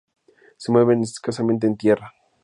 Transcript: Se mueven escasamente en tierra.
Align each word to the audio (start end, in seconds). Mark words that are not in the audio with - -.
Se 0.57 0.71
mueven 0.71 1.01
escasamente 1.03 1.67
en 1.67 1.77
tierra. 1.77 2.11